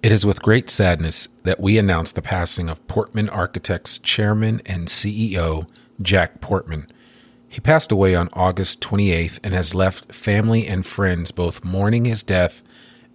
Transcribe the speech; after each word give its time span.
It 0.00 0.12
is 0.12 0.24
with 0.24 0.42
great 0.42 0.70
sadness 0.70 1.28
that 1.42 1.58
we 1.58 1.76
announce 1.76 2.12
the 2.12 2.22
passing 2.22 2.68
of 2.68 2.86
Portman 2.86 3.28
Architects 3.28 3.98
Chairman 3.98 4.62
and 4.64 4.86
CEO 4.86 5.68
Jack 6.00 6.40
Portman. 6.40 6.86
He 7.48 7.60
passed 7.60 7.90
away 7.90 8.14
on 8.14 8.28
August 8.32 8.80
28th 8.80 9.40
and 9.42 9.54
has 9.54 9.74
left 9.74 10.14
family 10.14 10.68
and 10.68 10.86
friends 10.86 11.32
both 11.32 11.64
mourning 11.64 12.04
his 12.04 12.22
death 12.22 12.62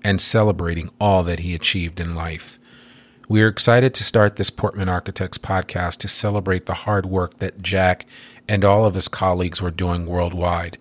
and 0.03 0.19
celebrating 0.19 0.89
all 0.99 1.23
that 1.23 1.39
he 1.39 1.55
achieved 1.55 2.01
in 2.01 2.15
life. 2.15 2.59
We 3.29 3.41
are 3.43 3.47
excited 3.47 3.93
to 3.93 4.03
start 4.03 4.35
this 4.35 4.49
Portman 4.49 4.89
Architects 4.89 5.37
podcast 5.37 5.99
to 5.99 6.09
celebrate 6.09 6.65
the 6.65 6.73
hard 6.73 7.05
work 7.05 7.39
that 7.39 7.61
Jack 7.61 8.05
and 8.49 8.65
all 8.65 8.83
of 8.83 8.95
his 8.95 9.07
colleagues 9.07 9.61
were 9.61 9.71
doing 9.71 10.05
worldwide. 10.05 10.77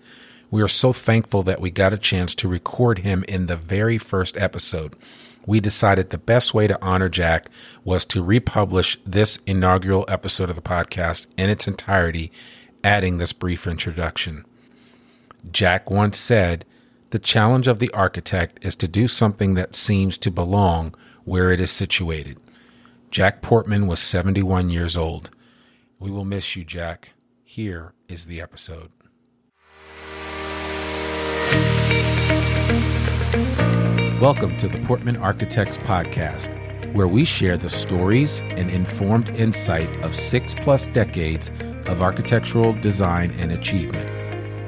We 0.51 0.63
are 0.63 0.69
so 0.69 0.93
thankful 0.93 1.45
that 1.45 1.61
we 1.61 1.71
got 1.71 1.93
a 1.93 1.99
chance 1.99 2.35
to 2.35 2.49
record 2.49 2.99
him 2.99 3.25
in 3.29 3.47
the 3.47 3.57
very 3.57 3.99
first 3.99 4.37
episode 4.37 4.97
we 5.47 5.61
decided 5.61 6.11
the 6.11 6.19
best 6.19 6.55
way 6.55 6.67
to 6.67 6.79
honor 6.83 7.09
Jack 7.09 7.49
was 7.85 8.05
to 8.07 8.23
republish 8.23 8.99
this 9.05 9.39
inaugural 9.47 10.05
episode 10.09 10.51
of 10.51 10.57
the 10.57 10.63
podcast 10.63 11.27
in 11.37 11.51
its 11.51 11.67
entirety, 11.67 12.31
adding 12.85 13.19
this 13.19 13.33
brief 13.33 13.67
introduction. 13.67 14.45
Jack 15.51 15.91
once 15.91 16.19
said, 16.19 16.65
The 17.11 17.19
challenge 17.19 17.67
of 17.67 17.79
the 17.79 17.91
architect 17.91 18.65
is 18.65 18.77
to 18.77 18.89
do 18.89 19.09
something 19.09 19.55
that 19.55 19.75
seems 19.75 20.17
to 20.19 20.31
belong 20.31 20.95
where 21.25 21.51
it 21.51 21.61
is 21.61 21.71
situated. 21.71 22.39
Jack 23.11 23.43
Portman 23.43 23.87
was 23.87 24.01
71 24.01 24.71
years 24.71 24.97
old. 24.97 25.31
We 25.99 26.11
will 26.11 26.25
miss 26.25 26.57
you, 26.57 26.65
Jack. 26.65 27.13
Here 27.45 27.93
is 28.09 28.27
the 28.27 28.41
episode. 28.41 28.91
Welcome 34.23 34.57
to 34.59 34.69
the 34.69 34.79
Portman 34.87 35.17
Architects 35.17 35.77
Podcast, 35.79 36.55
where 36.95 37.09
we 37.09 37.25
share 37.25 37.59
the 37.59 37.69
stories 37.69 38.41
and 38.51 38.71
informed 38.71 39.31
insight 39.31 40.01
of 40.01 40.15
six 40.15 40.55
plus 40.55 40.87
decades 40.87 41.51
of 41.87 42.05
architectural 42.05 42.73
design 42.73 43.33
and 43.41 43.51
achievement. 43.51 44.09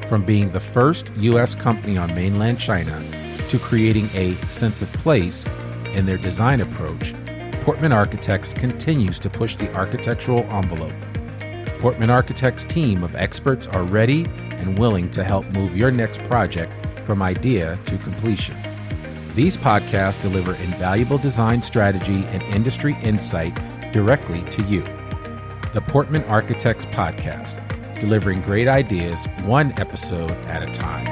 From 0.08 0.24
being 0.24 0.50
the 0.50 0.58
first 0.58 1.12
U.S. 1.18 1.54
company 1.54 1.96
on 1.96 2.12
mainland 2.16 2.58
China 2.58 3.00
to 3.48 3.60
creating 3.60 4.10
a 4.14 4.34
sense 4.48 4.82
of 4.82 4.92
place 4.92 5.46
in 5.92 6.04
their 6.04 6.18
design 6.18 6.60
approach, 6.60 7.14
Portman 7.60 7.92
Architects 7.92 8.52
continues 8.52 9.20
to 9.20 9.30
push 9.30 9.54
the 9.54 9.72
architectural 9.76 10.40
envelope. 10.50 10.90
Portman 11.78 12.10
Architects' 12.10 12.64
team 12.64 13.04
of 13.04 13.14
experts 13.14 13.68
are 13.68 13.84
ready 13.84 14.26
and 14.58 14.76
willing 14.80 15.12
to 15.12 15.22
help 15.22 15.46
move 15.52 15.76
your 15.76 15.92
next 15.92 16.20
project 16.24 16.72
from 17.02 17.22
idea 17.22 17.76
to 17.84 17.96
completion. 17.98 18.56
These 19.34 19.56
podcasts 19.56 20.22
deliver 20.22 20.54
invaluable 20.62 21.18
design 21.18 21.60
strategy 21.60 22.24
and 22.26 22.40
industry 22.54 22.96
insight 23.02 23.52
directly 23.92 24.42
to 24.50 24.62
you. 24.62 24.82
The 25.72 25.82
Portman 25.84 26.22
Architects 26.26 26.86
Podcast, 26.86 27.58
delivering 27.98 28.42
great 28.42 28.68
ideas 28.68 29.26
one 29.42 29.72
episode 29.72 30.30
at 30.46 30.62
a 30.62 30.72
time. 30.72 31.06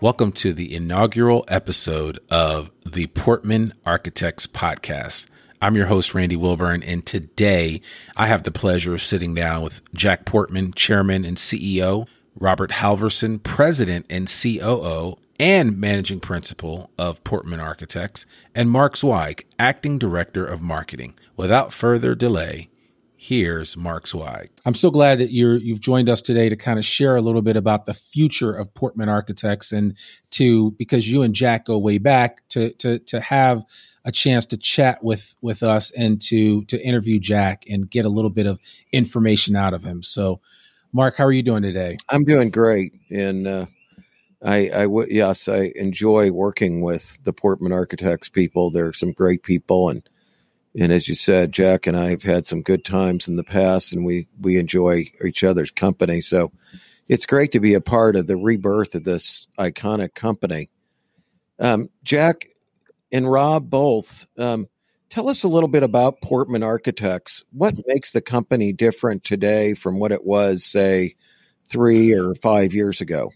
Welcome 0.00 0.30
to 0.34 0.52
the 0.52 0.72
inaugural 0.72 1.44
episode 1.48 2.20
of 2.30 2.70
the 2.84 3.08
Portman 3.08 3.72
Architects 3.84 4.46
Podcast. 4.46 5.26
I'm 5.62 5.74
your 5.74 5.86
host, 5.86 6.14
Randy 6.14 6.36
Wilburn, 6.36 6.82
and 6.82 7.04
today 7.04 7.80
I 8.14 8.26
have 8.26 8.42
the 8.42 8.50
pleasure 8.50 8.92
of 8.92 9.02
sitting 9.02 9.34
down 9.34 9.62
with 9.62 9.80
Jack 9.94 10.26
Portman, 10.26 10.74
Chairman 10.74 11.24
and 11.24 11.38
CEO, 11.38 12.06
Robert 12.38 12.70
Halverson, 12.70 13.42
President 13.42 14.04
and 14.10 14.28
COO 14.28 15.16
and 15.40 15.78
Managing 15.78 16.20
Principal 16.20 16.90
of 16.98 17.24
Portman 17.24 17.60
Architects, 17.60 18.26
and 18.54 18.70
Mark 18.70 18.96
Zweig, 18.96 19.46
Acting 19.58 19.98
Director 19.98 20.46
of 20.46 20.60
Marketing. 20.60 21.14
Without 21.36 21.72
further 21.72 22.14
delay, 22.14 22.68
here's 23.16 23.78
Mark 23.78 24.06
Zweig. 24.06 24.50
I'm 24.66 24.74
so 24.74 24.90
glad 24.90 25.18
that 25.18 25.32
you're 25.32 25.56
you've 25.56 25.80
joined 25.80 26.10
us 26.10 26.20
today 26.20 26.50
to 26.50 26.56
kind 26.56 26.78
of 26.78 26.84
share 26.84 27.16
a 27.16 27.22
little 27.22 27.42
bit 27.42 27.56
about 27.56 27.86
the 27.86 27.94
future 27.94 28.52
of 28.52 28.72
Portman 28.74 29.08
Architects 29.08 29.72
and 29.72 29.96
to 30.32 30.72
because 30.72 31.08
you 31.08 31.22
and 31.22 31.34
Jack 31.34 31.64
go 31.64 31.78
way 31.78 31.96
back 31.96 32.46
to 32.50 32.72
to 32.74 32.98
to 33.00 33.20
have 33.20 33.64
a 34.06 34.12
chance 34.12 34.46
to 34.46 34.56
chat 34.56 35.02
with 35.02 35.34
with 35.42 35.62
us 35.62 35.90
and 35.90 36.20
to 36.22 36.64
to 36.66 36.80
interview 36.80 37.18
Jack 37.18 37.64
and 37.68 37.90
get 37.90 38.06
a 38.06 38.08
little 38.08 38.30
bit 38.30 38.46
of 38.46 38.58
information 38.92 39.56
out 39.56 39.74
of 39.74 39.84
him. 39.84 40.02
So, 40.02 40.40
Mark, 40.92 41.16
how 41.16 41.24
are 41.24 41.32
you 41.32 41.42
doing 41.42 41.62
today? 41.62 41.98
I'm 42.08 42.24
doing 42.24 42.50
great, 42.50 42.92
and 43.10 43.46
uh, 43.46 43.66
I, 44.42 44.56
I 44.56 44.82
w- 44.82 45.12
yes, 45.12 45.48
I 45.48 45.72
enjoy 45.74 46.30
working 46.30 46.80
with 46.82 47.18
the 47.24 47.32
Portman 47.32 47.72
Architects 47.72 48.28
people. 48.28 48.70
They're 48.70 48.92
some 48.92 49.10
great 49.12 49.42
people, 49.42 49.90
and 49.90 50.08
and 50.78 50.92
as 50.92 51.08
you 51.08 51.16
said, 51.16 51.50
Jack 51.52 51.88
and 51.88 51.96
I 51.96 52.10
have 52.10 52.22
had 52.22 52.46
some 52.46 52.62
good 52.62 52.84
times 52.84 53.26
in 53.26 53.34
the 53.34 53.44
past, 53.44 53.92
and 53.92 54.06
we 54.06 54.28
we 54.40 54.56
enjoy 54.56 55.10
each 55.22 55.42
other's 55.42 55.72
company. 55.72 56.20
So, 56.20 56.52
it's 57.08 57.26
great 57.26 57.50
to 57.52 57.60
be 57.60 57.74
a 57.74 57.80
part 57.80 58.14
of 58.14 58.28
the 58.28 58.36
rebirth 58.36 58.94
of 58.94 59.02
this 59.02 59.48
iconic 59.58 60.14
company. 60.14 60.70
Um, 61.58 61.88
Jack, 62.04 62.46
and 63.12 63.30
Rob 63.30 63.70
both. 63.70 64.26
Um, 64.38 64.68
tell 65.10 65.28
us 65.28 65.42
a 65.42 65.48
little 65.48 65.68
bit 65.68 65.82
about 65.82 66.20
Portman 66.20 66.62
Architects. 66.62 67.44
What 67.52 67.74
makes 67.86 68.12
the 68.12 68.20
company 68.20 68.72
different 68.72 69.24
today 69.24 69.74
from 69.74 69.98
what 69.98 70.12
it 70.12 70.24
was, 70.24 70.64
say, 70.64 71.14
three 71.68 72.12
or 72.12 72.34
five 72.34 72.74
years 72.74 73.00
ago? 73.00 73.32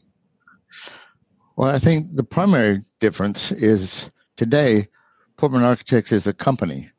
Well, 1.56 1.70
I 1.70 1.78
think 1.78 2.14
the 2.14 2.25
primary 2.25 2.82
difference 3.00 3.53
is 3.53 4.10
today, 4.36 4.88
Portman 5.36 5.64
Architects 5.64 6.12
is 6.12 6.26
a 6.26 6.32
company. 6.32 6.91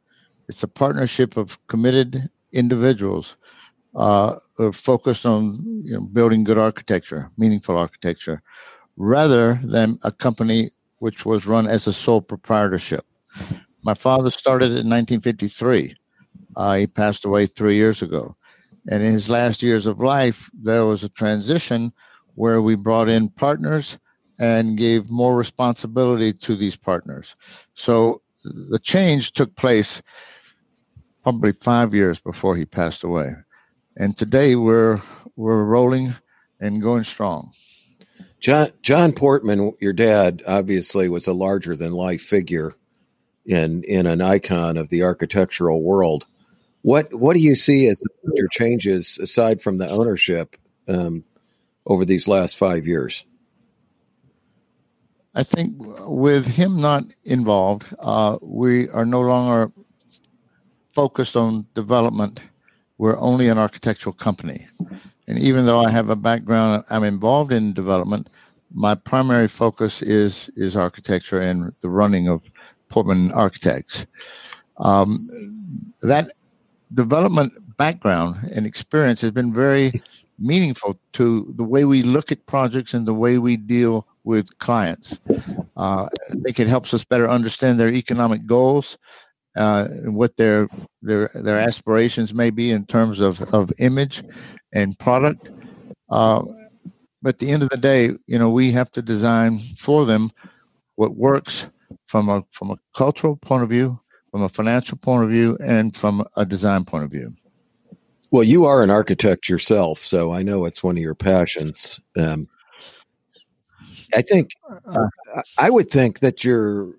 It's 0.47 0.63
a 0.63 0.67
partnership 0.67 1.37
of 1.37 1.57
committed 1.67 2.29
individuals 2.51 3.37
uh, 3.95 4.35
focused 4.73 5.25
on 5.25 5.63
you 5.83 5.93
know, 5.93 6.01
building 6.01 6.43
good 6.43 6.57
architecture, 6.57 7.31
meaningful 7.37 7.77
architecture, 7.77 8.41
rather 8.97 9.59
than 9.63 9.97
a 10.03 10.11
company 10.11 10.71
which 11.01 11.25
was 11.25 11.47
run 11.47 11.65
as 11.65 11.87
a 11.87 11.93
sole 11.93 12.21
proprietorship. 12.21 13.03
My 13.83 13.95
father 13.95 14.29
started 14.29 14.65
in 14.65 14.87
1953. 14.87 15.95
Uh, 16.55 16.75
he 16.75 16.85
passed 16.85 17.25
away 17.25 17.47
three 17.47 17.75
years 17.75 18.03
ago. 18.03 18.35
And 18.87 19.01
in 19.01 19.11
his 19.11 19.27
last 19.27 19.63
years 19.63 19.87
of 19.87 19.99
life, 19.99 20.51
there 20.53 20.85
was 20.85 21.03
a 21.03 21.09
transition 21.09 21.91
where 22.35 22.61
we 22.61 22.75
brought 22.75 23.09
in 23.09 23.29
partners 23.29 23.97
and 24.39 24.77
gave 24.77 25.09
more 25.09 25.35
responsibility 25.35 26.33
to 26.33 26.55
these 26.55 26.75
partners. 26.75 27.33
So 27.73 28.21
the 28.43 28.79
change 28.79 29.31
took 29.31 29.55
place 29.55 30.03
probably 31.23 31.53
five 31.53 31.95
years 31.95 32.19
before 32.19 32.55
he 32.55 32.65
passed 32.65 33.03
away. 33.03 33.33
And 33.97 34.15
today 34.15 34.55
we're 34.55 35.01
we're 35.35 35.63
rolling 35.63 36.13
and 36.59 36.79
going 36.79 37.05
strong. 37.05 37.51
John 38.41 38.69
John 38.81 39.13
Portman, 39.13 39.73
your 39.79 39.93
dad, 39.93 40.41
obviously 40.47 41.07
was 41.07 41.27
a 41.27 41.33
larger 41.33 41.75
than 41.75 41.93
life 41.93 42.23
figure 42.23 42.73
in 43.45 43.83
in 43.83 44.07
an 44.07 44.19
icon 44.19 44.77
of 44.77 44.89
the 44.89 45.03
architectural 45.03 45.81
world. 45.81 46.25
What 46.81 47.13
what 47.13 47.35
do 47.35 47.39
you 47.39 47.55
see 47.55 47.87
as 47.87 47.99
the 47.99 48.09
major 48.23 48.47
changes 48.51 49.19
aside 49.21 49.61
from 49.61 49.77
the 49.77 49.87
ownership 49.87 50.57
um, 50.87 51.23
over 51.85 52.03
these 52.03 52.27
last 52.27 52.57
five 52.57 52.87
years? 52.87 53.23
I 55.35 55.43
think 55.43 55.75
with 55.77 56.45
him 56.45 56.81
not 56.81 57.03
involved, 57.23 57.85
uh, 57.99 58.37
we 58.41 58.89
are 58.89 59.05
no 59.05 59.21
longer 59.21 59.71
focused 60.93 61.37
on 61.37 61.67
development. 61.75 62.41
We're 62.97 63.17
only 63.17 63.47
an 63.47 63.57
architectural 63.57 64.13
company. 64.13 64.67
And 65.31 65.39
even 65.39 65.65
though 65.65 65.79
I 65.79 65.89
have 65.89 66.09
a 66.09 66.15
background, 66.17 66.83
I'm 66.89 67.05
involved 67.05 67.53
in 67.53 67.71
development. 67.71 68.27
My 68.73 68.95
primary 68.95 69.47
focus 69.47 70.01
is 70.01 70.51
is 70.57 70.75
architecture 70.75 71.39
and 71.39 71.73
the 71.79 71.89
running 71.89 72.27
of 72.27 72.41
Portman 72.89 73.31
Architects. 73.31 74.05
Um, 74.79 75.29
that 76.01 76.31
development 76.93 77.53
background 77.77 78.51
and 78.53 78.65
experience 78.65 79.21
has 79.21 79.31
been 79.31 79.53
very 79.53 80.03
meaningful 80.37 80.99
to 81.13 81.53
the 81.55 81.63
way 81.63 81.85
we 81.85 82.01
look 82.01 82.33
at 82.33 82.45
projects 82.45 82.93
and 82.93 83.07
the 83.07 83.13
way 83.13 83.37
we 83.37 83.55
deal 83.55 84.05
with 84.25 84.57
clients. 84.59 85.17
Uh, 85.77 86.09
I 86.29 86.33
think 86.43 86.59
it 86.59 86.67
helps 86.67 86.93
us 86.93 87.05
better 87.05 87.29
understand 87.29 87.79
their 87.79 87.93
economic 87.93 88.45
goals, 88.45 88.97
uh, 89.55 89.87
what 90.05 90.35
their 90.37 90.67
their 91.01 91.29
their 91.33 91.57
aspirations 91.57 92.33
may 92.33 92.49
be 92.49 92.71
in 92.71 92.85
terms 92.85 93.19
of, 93.19 93.41
of 93.53 93.71
image 93.79 94.23
and 94.73 94.97
product. 94.99 95.49
Uh, 96.09 96.43
but 97.21 97.35
at 97.35 97.39
the 97.39 97.51
end 97.51 97.63
of 97.63 97.69
the 97.69 97.77
day, 97.77 98.11
you 98.27 98.39
know, 98.39 98.49
we 98.49 98.71
have 98.71 98.91
to 98.91 99.01
design 99.01 99.59
for 99.77 100.05
them 100.05 100.31
what 100.95 101.15
works 101.15 101.67
from 102.07 102.29
a 102.29 102.43
from 102.51 102.71
a 102.71 102.77
cultural 102.95 103.35
point 103.35 103.63
of 103.63 103.69
view, 103.69 103.99
from 104.31 104.43
a 104.43 104.49
financial 104.49 104.97
point 104.97 105.23
of 105.23 105.29
view, 105.29 105.57
and 105.63 105.95
from 105.95 106.25
a 106.35 106.45
design 106.45 106.85
point 106.85 107.03
of 107.03 107.11
view. 107.11 107.33
Well, 108.31 108.43
you 108.43 108.65
are 108.65 108.81
an 108.81 108.89
architect 108.89 109.49
yourself, 109.49 110.05
so 110.05 110.31
I 110.31 110.41
know 110.41 110.65
it's 110.65 110.81
one 110.81 110.97
of 110.97 111.03
your 111.03 111.15
passions. 111.15 111.99
Um, 112.17 112.47
I 114.15 114.21
think 114.21 114.51
uh, 114.85 115.07
I 115.57 115.69
would 115.69 115.89
think 115.89 116.19
that 116.19 116.43
your 116.43 116.93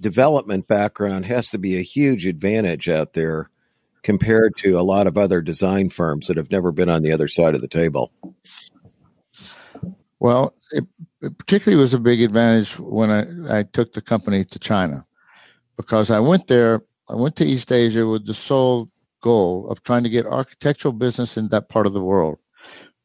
development 0.00 0.66
background 0.66 1.26
has 1.26 1.50
to 1.50 1.58
be 1.58 1.78
a 1.78 1.82
huge 1.82 2.26
advantage 2.26 2.88
out 2.88 3.12
there 3.14 3.50
compared 4.02 4.56
to 4.58 4.78
a 4.78 4.82
lot 4.82 5.06
of 5.06 5.18
other 5.18 5.40
design 5.40 5.90
firms 5.90 6.28
that 6.28 6.36
have 6.36 6.50
never 6.50 6.72
been 6.72 6.88
on 6.88 7.02
the 7.02 7.12
other 7.12 7.28
side 7.28 7.54
of 7.54 7.60
the 7.60 7.68
table. 7.68 8.12
Well, 10.20 10.54
it, 10.72 10.84
it 11.20 11.36
particularly 11.38 11.80
was 11.80 11.94
a 11.94 11.98
big 11.98 12.22
advantage 12.22 12.78
when 12.78 13.10
I, 13.10 13.58
I 13.58 13.62
took 13.64 13.92
the 13.92 14.00
company 14.00 14.44
to 14.44 14.58
China 14.58 15.04
because 15.76 16.10
I 16.10 16.20
went 16.20 16.46
there, 16.46 16.82
I 17.08 17.14
went 17.14 17.36
to 17.36 17.44
East 17.44 17.72
Asia 17.72 18.06
with 18.06 18.26
the 18.26 18.34
sole 18.34 18.88
goal 19.20 19.68
of 19.70 19.82
trying 19.82 20.04
to 20.04 20.10
get 20.10 20.26
architectural 20.26 20.92
business 20.92 21.36
in 21.36 21.48
that 21.48 21.68
part 21.68 21.86
of 21.86 21.92
the 21.92 22.00
world. 22.00 22.38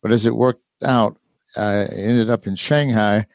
But 0.01 0.11
as 0.11 0.25
it 0.25 0.35
worked 0.35 0.63
out, 0.83 1.17
I 1.55 1.85
ended 1.85 2.29
up 2.29 2.47
in 2.47 2.55
Shanghai 2.55 3.25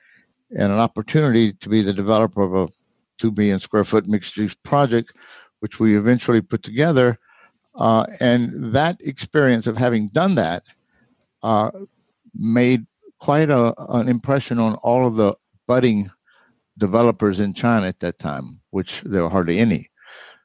and 0.51 0.73
an 0.73 0.79
opportunity 0.79 1.53
to 1.55 1.69
be 1.69 1.83
the 1.83 1.93
developer 1.93 2.43
of 2.43 2.55
a 2.55 2.73
2 3.19 3.33
million 3.33 3.61
square 3.61 3.85
foot 3.85 4.07
mixed 4.07 4.37
use 4.37 4.55
project, 4.55 5.13
which 5.61 5.81
we 5.81 5.97
eventually 5.97 6.41
put 6.41 6.63
together. 6.63 7.19
Uh, 7.75 8.07
and 8.21 8.75
that 8.75 8.97
experience 9.01 9.67
of 9.67 9.77
having 9.77 10.09
done 10.09 10.35
that 10.37 10.63
uh, 11.43 11.71
made 12.35 12.87
quite 13.19 13.51
a, 13.51 13.75
an 13.93 14.09
impression 14.09 14.59
on 14.59 14.75
all 14.77 15.07
of 15.07 15.17
the 15.17 15.35
budding 15.67 16.11
developers 16.79 17.41
in 17.41 17.55
China 17.55 17.87
at 17.87 18.01
that 18.01 18.19
time, 18.19 18.61
which 18.71 19.03
there 19.03 19.23
were 19.23 19.31
hardly 19.31 19.59
any. 19.59 19.89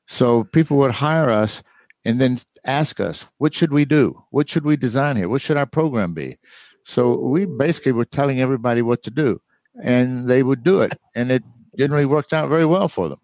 So 0.07 0.43
people 0.43 0.77
would 0.77 0.91
hire 0.91 1.29
us 1.29 1.63
and 2.05 2.19
then 2.19 2.37
ask 2.65 2.99
us, 2.99 3.25
what 3.37 3.53
should 3.53 3.71
we 3.71 3.85
do? 3.85 4.21
What 4.31 4.49
should 4.49 4.65
we 4.65 4.75
design 4.77 5.17
here? 5.17 5.29
What 5.29 5.41
should 5.41 5.57
our 5.57 5.65
program 5.65 6.13
be? 6.13 6.37
So 6.83 7.17
we 7.17 7.45
basically 7.45 7.91
were 7.91 8.05
telling 8.05 8.41
everybody 8.41 8.81
what 8.81 9.03
to 9.03 9.11
do, 9.11 9.41
and 9.83 10.27
they 10.27 10.43
would 10.43 10.63
do 10.63 10.81
it, 10.81 10.97
and 11.15 11.31
it 11.31 11.43
generally 11.77 12.05
worked 12.05 12.33
out 12.33 12.49
very 12.49 12.65
well 12.65 12.87
for 12.87 13.09
them. 13.09 13.19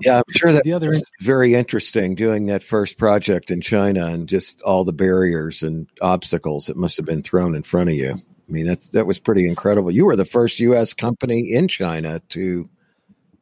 Yeah, 0.00 0.18
I'm 0.18 0.34
sure 0.34 0.52
that 0.52 0.62
the 0.64 0.72
other 0.72 0.88
was 0.88 1.10
very 1.20 1.54
interesting 1.54 2.14
doing 2.14 2.46
that 2.46 2.62
first 2.62 2.98
project 2.98 3.50
in 3.50 3.60
China 3.60 4.06
and 4.06 4.28
just 4.28 4.62
all 4.62 4.84
the 4.84 4.92
barriers 4.92 5.62
and 5.62 5.88
obstacles 6.00 6.66
that 6.66 6.76
must 6.76 6.96
have 6.98 7.06
been 7.06 7.22
thrown 7.22 7.56
in 7.56 7.64
front 7.64 7.88
of 7.88 7.96
you. 7.96 8.12
I 8.12 8.52
mean, 8.52 8.66
that's 8.66 8.90
that 8.90 9.06
was 9.06 9.18
pretty 9.18 9.46
incredible. 9.46 9.90
You 9.90 10.06
were 10.06 10.16
the 10.16 10.24
first 10.24 10.60
U.S. 10.60 10.94
company 10.94 11.52
in 11.52 11.68
China 11.68 12.22
to 12.30 12.68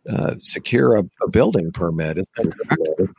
uh, 0.08 0.34
secure 0.40 0.96
a, 0.96 1.04
a, 1.22 1.28
building 1.30 1.72
permit. 1.72 2.18
Is 2.18 2.28
that 2.36 2.52
correct? 2.68 3.12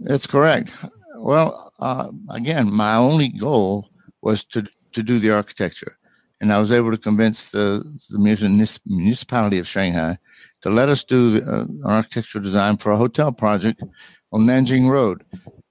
That's 0.00 0.26
correct. 0.26 0.74
Well, 1.18 1.72
uh, 1.78 2.10
again, 2.30 2.72
my 2.72 2.96
only 2.96 3.28
goal 3.28 3.88
was 4.22 4.44
to 4.46 4.66
to 4.92 5.02
do 5.02 5.18
the 5.18 5.30
architecture, 5.30 5.96
and 6.40 6.52
I 6.52 6.58
was 6.58 6.72
able 6.72 6.90
to 6.90 6.98
convince 6.98 7.50
the 7.50 7.82
the 8.10 8.18
municipality 8.18 9.58
of 9.58 9.66
Shanghai 9.66 10.18
to 10.62 10.70
let 10.70 10.88
us 10.88 11.04
do 11.04 11.30
the, 11.30 11.50
uh, 11.50 11.66
architectural 11.88 12.42
design 12.42 12.76
for 12.76 12.92
a 12.92 12.96
hotel 12.96 13.32
project 13.32 13.82
on 14.32 14.46
Nanjing 14.46 14.88
Road. 14.88 15.24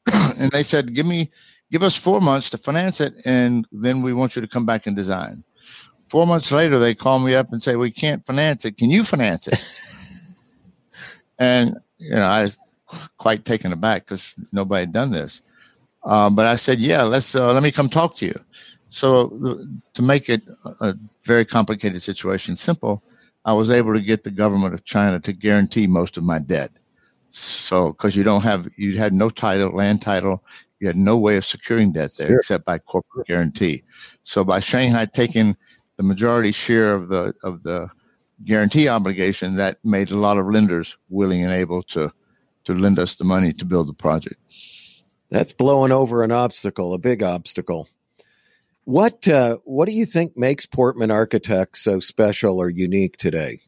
and 0.40 0.52
they 0.52 0.64
said, 0.64 0.94
"Give 0.94 1.06
me, 1.06 1.32
give 1.72 1.84
us 1.84 1.96
four 1.96 2.22
months 2.22 2.50
to 2.52 2.58
finance 2.58 3.02
it, 3.02 3.14
and 3.26 3.68
then 3.72 4.02
we 4.02 4.14
want 4.14 4.36
you 4.36 4.42
to 4.42 4.48
come 4.48 4.66
back 4.66 4.88
and 4.88 4.96
design." 4.96 5.44
Four 6.10 6.28
months 6.28 6.52
later, 6.52 6.80
they 6.80 6.94
call 6.94 7.20
me 7.20 7.36
up 7.36 7.52
and 7.52 7.62
say, 7.62 7.76
"We 7.76 7.92
can't 7.92 8.26
finance 8.26 8.66
it. 8.66 8.78
Can 8.78 8.90
you 8.90 9.04
finance 9.04 9.48
it?" 9.48 9.60
and 11.40 11.76
you 11.98 12.12
know, 12.12 12.26
I 12.26 12.52
quite 13.18 13.46
taken 13.46 13.72
aback 13.72 14.06
because 14.06 14.36
nobody 14.52 14.82
had 14.82 14.94
done 14.94 15.12
this. 15.12 15.42
Um, 16.04 16.36
but 16.36 16.46
I 16.46 16.56
said, 16.56 16.80
"Yeah, 16.80 17.04
let's 17.04 17.36
uh, 17.36 17.54
let 17.54 17.64
me 17.64 17.72
come 17.72 17.90
talk 17.90 18.16
to 18.18 18.26
you." 18.26 18.40
So 18.90 19.68
to 19.94 20.02
make 20.02 20.30
it 20.30 20.44
a 20.80 20.96
very 21.24 21.46
complicated 21.46 22.02
situation 22.02 22.56
simple, 22.56 23.04
I 23.44 23.54
was 23.54 23.70
able 23.70 23.94
to 23.94 24.02
get 24.02 24.24
the 24.24 24.32
government 24.32 24.74
of 24.74 24.86
China 24.86 25.20
to 25.20 25.34
guarantee 25.34 25.88
most 25.88 26.18
of 26.18 26.24
my 26.24 26.40
debt. 26.40 26.72
So, 27.30 27.90
because 27.90 28.16
you 28.16 28.24
don't 28.24 28.44
have, 28.44 28.70
you 28.78 28.98
had 28.98 29.14
no 29.14 29.30
title, 29.30 29.76
land 29.76 30.02
title, 30.02 30.44
you 30.80 30.88
had 30.88 30.96
no 30.96 31.18
way 31.18 31.36
of 31.38 31.46
securing 31.46 31.92
debt 31.92 32.12
there 32.18 32.28
sure. 32.28 32.38
except 32.38 32.66
by 32.66 32.80
corporate 32.80 33.28
guarantee. 33.28 33.84
So, 34.24 34.44
by 34.44 34.62
Shanghai 34.62 35.06
taking 35.06 35.58
the 35.98 36.04
majority 36.04 36.52
share 36.52 36.94
of 36.94 37.10
the 37.10 37.34
of 37.44 37.64
the 37.64 37.90
guarantee 38.46 38.88
obligation, 38.88 39.56
that 39.58 39.84
made 39.84 40.12
a 40.12 40.18
lot 40.18 40.38
of 40.38 40.48
lenders 40.48 40.98
willing 41.10 41.44
and 41.44 41.54
able 41.54 41.84
to 41.84 42.12
to 42.66 42.74
lend 42.74 43.00
us 43.00 43.16
the 43.16 43.24
money 43.24 43.54
to 43.54 43.66
build 43.66 43.88
the 43.88 43.94
project. 43.94 44.40
That's 45.30 45.54
blowing 45.54 45.92
over 45.92 46.24
an 46.24 46.32
obstacle, 46.32 46.94
a 46.94 46.98
big 46.98 47.24
obstacle. 47.24 47.88
What 48.84 49.28
uh, 49.28 49.58
what 49.64 49.88
do 49.88 49.94
you 49.94 50.06
think 50.06 50.38
makes 50.38 50.68
Portman 50.68 51.10
Architects 51.10 51.82
so 51.82 52.00
special 52.00 52.60
or 52.60 52.70
unique 52.70 53.18
today? 53.18 53.60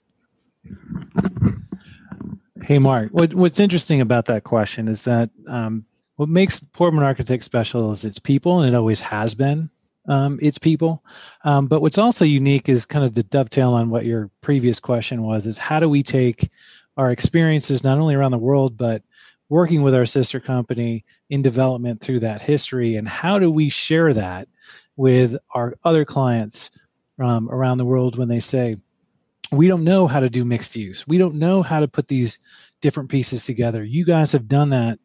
Hey, 2.61 2.79
Mark. 2.79 3.09
What, 3.11 3.33
what's 3.33 3.59
interesting 3.59 4.01
about 4.01 4.25
that 4.25 4.44
question 4.44 4.88
is 4.88 5.03
that 5.03 5.29
um, 5.47 5.85
what 6.17 6.29
makes 6.29 6.59
Portman 6.59 7.03
Architects 7.03 7.45
special 7.45 7.91
is 7.91 8.05
its 8.05 8.19
people, 8.19 8.59
and 8.59 8.73
it 8.73 8.77
always 8.77 9.01
has 9.01 9.33
been 9.35 9.69
um, 10.07 10.39
its 10.41 10.57
people. 10.57 11.03
Um, 11.44 11.67
but 11.67 11.81
what's 11.81 11.97
also 11.97 12.25
unique 12.25 12.69
is 12.69 12.85
kind 12.85 13.05
of 13.05 13.13
the 13.13 13.23
dovetail 13.23 13.73
on 13.73 13.89
what 13.89 14.05
your 14.05 14.29
previous 14.41 14.79
question 14.79 15.23
was: 15.23 15.47
is 15.47 15.57
how 15.57 15.79
do 15.79 15.89
we 15.89 16.03
take 16.03 16.49
our 16.97 17.11
experiences 17.11 17.83
not 17.83 17.99
only 17.99 18.15
around 18.15 18.31
the 18.31 18.38
world, 18.38 18.77
but 18.77 19.03
working 19.49 19.81
with 19.81 19.95
our 19.95 20.05
sister 20.05 20.39
company 20.39 21.05
in 21.29 21.41
development 21.41 22.01
through 22.01 22.19
that 22.21 22.41
history, 22.41 22.95
and 22.95 23.07
how 23.07 23.39
do 23.39 23.49
we 23.49 23.69
share 23.69 24.13
that 24.13 24.47
with 24.95 25.38
our 25.53 25.77
other 25.83 26.03
clients 26.03 26.71
um, 27.19 27.49
around 27.49 27.77
the 27.77 27.85
world 27.85 28.17
when 28.17 28.27
they 28.27 28.39
say, 28.39 28.77
we 29.51 29.67
don't 29.67 29.85
know 29.85 30.07
how 30.07 30.19
to 30.19 30.29
do 30.29 30.44
mixed 30.44 30.75
use. 30.75 31.07
We 31.07 31.17
don't 31.17 31.35
know 31.35 31.61
how 31.61 31.79
to 31.79 31.88
put 31.88 32.07
these 32.07 32.39
different 32.81 33.09
pieces 33.09 33.45
together. 33.45 33.83
You 33.83 34.05
guys 34.05 34.33
have 34.33 34.47
done 34.47 34.71
that 34.71 34.99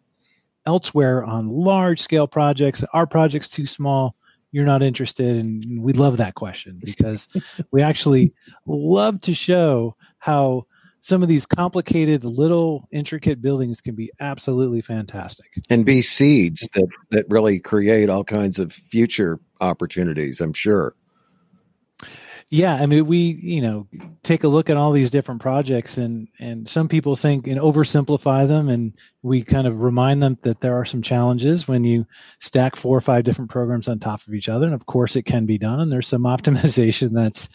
elsewhere 0.66 1.24
on 1.24 1.48
large 1.48 2.00
scale 2.00 2.26
projects. 2.26 2.82
Our 2.92 3.06
project's 3.06 3.48
too 3.48 3.66
small. 3.66 4.16
You're 4.50 4.64
not 4.64 4.82
interested. 4.82 5.44
And 5.44 5.82
we 5.82 5.92
love 5.92 6.16
that 6.16 6.34
question 6.34 6.80
because 6.82 7.28
we 7.70 7.82
actually 7.82 8.34
love 8.66 9.20
to 9.22 9.34
show 9.34 9.96
how 10.18 10.66
some 11.02 11.22
of 11.22 11.28
these 11.28 11.46
complicated 11.46 12.24
little 12.24 12.88
intricate 12.92 13.42
buildings 13.42 13.80
can 13.80 13.94
be 13.96 14.10
absolutely 14.20 14.80
fantastic. 14.80 15.46
And 15.68 15.84
be 15.84 16.00
seeds 16.00 16.68
that 16.74 16.88
that 17.10 17.26
really 17.28 17.58
create 17.58 18.08
all 18.08 18.24
kinds 18.24 18.58
of 18.58 18.72
future 18.72 19.38
opportunities 19.60 20.40
i'm 20.40 20.52
sure 20.52 20.94
yeah 22.52 22.74
i 22.74 22.86
mean 22.86 23.06
we 23.06 23.18
you 23.18 23.60
know 23.60 23.86
take 24.22 24.44
a 24.44 24.48
look 24.48 24.70
at 24.70 24.76
all 24.76 24.92
these 24.92 25.10
different 25.10 25.40
projects 25.40 25.98
and 25.98 26.28
and 26.38 26.68
some 26.68 26.88
people 26.88 27.16
think 27.16 27.46
and 27.46 27.58
oversimplify 27.58 28.46
them 28.46 28.68
and 28.68 28.92
we 29.22 29.42
kind 29.42 29.68
of 29.68 29.82
remind 29.82 30.20
them 30.22 30.36
that 30.42 30.60
there 30.60 30.76
are 30.76 30.84
some 30.84 31.00
challenges 31.00 31.68
when 31.68 31.84
you 31.84 32.04
stack 32.40 32.74
four 32.74 32.96
or 32.96 33.00
five 33.00 33.22
different 33.22 33.50
programs 33.50 33.88
on 33.88 34.00
top 34.00 34.26
of 34.26 34.34
each 34.34 34.48
other. 34.48 34.66
And 34.66 34.74
of 34.74 34.84
course 34.84 35.14
it 35.14 35.22
can 35.22 35.46
be 35.46 35.58
done 35.58 35.80
and 35.80 35.90
there's 35.90 36.08
some 36.08 36.22
optimization 36.24 37.12
that's 37.12 37.48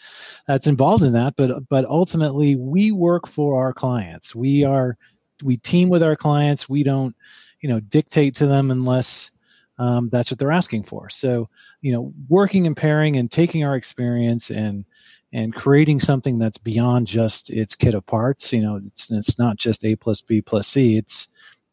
that's 0.46 0.66
involved 0.66 1.04
in 1.04 1.12
that. 1.12 1.36
But 1.36 1.68
but 1.68 1.84
ultimately 1.84 2.56
we 2.56 2.90
work 2.90 3.28
for 3.28 3.62
our 3.62 3.72
clients. 3.72 4.34
We 4.34 4.64
are 4.64 4.96
we 5.42 5.56
team 5.58 5.88
with 5.88 6.02
our 6.02 6.16
clients. 6.16 6.68
We 6.68 6.82
don't 6.82 7.14
you 7.60 7.68
know 7.68 7.80
dictate 7.80 8.36
to 8.36 8.46
them 8.46 8.70
unless 8.70 9.30
um, 9.78 10.08
that's 10.10 10.30
what 10.30 10.38
they're 10.40 10.50
asking 10.50 10.84
for. 10.84 11.10
So 11.10 11.50
you 11.82 11.92
know 11.92 12.14
working 12.28 12.66
and 12.66 12.76
pairing 12.76 13.16
and 13.16 13.30
taking 13.30 13.62
our 13.62 13.76
experience 13.76 14.50
and 14.50 14.86
and 15.32 15.54
creating 15.54 16.00
something 16.00 16.38
that's 16.38 16.58
beyond 16.58 17.06
just 17.06 17.50
its 17.50 17.74
kit 17.74 17.94
of 17.94 18.06
parts 18.06 18.52
you 18.52 18.62
know 18.62 18.80
it's 18.84 19.10
it's 19.10 19.38
not 19.38 19.56
just 19.56 19.84
a 19.84 19.94
plus 19.96 20.20
b 20.20 20.40
plus 20.40 20.66
c 20.66 20.96
it's 20.96 21.28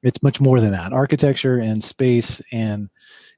it's 0.05 0.21
much 0.21 0.39
more 0.39 0.61
than 0.61 0.71
that. 0.71 0.93
Architecture 0.93 1.57
and 1.57 1.83
space 1.83 2.39
and 2.51 2.89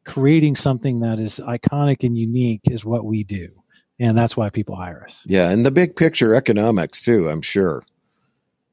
creating 0.05 0.53
something 0.53 1.00
that 1.00 1.17
is 1.17 1.39
iconic 1.39 2.03
and 2.03 2.17
unique 2.17 2.62
is 2.69 2.83
what 2.83 3.05
we 3.05 3.24
do 3.24 3.50
and 4.00 4.17
that's 4.17 4.38
why 4.38 4.50
people 4.50 4.75
hire 4.75 5.03
us. 5.05 5.21
Yeah 5.25 5.50
and 5.50 5.65
the 5.65 5.71
big 5.71 5.95
picture 5.95 6.36
economics 6.36 7.01
too 7.01 7.29
i'm 7.29 7.41
sure. 7.41 7.83